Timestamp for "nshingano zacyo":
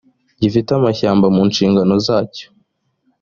1.49-2.47